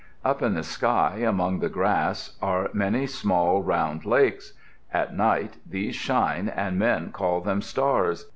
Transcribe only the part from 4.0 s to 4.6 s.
lakes.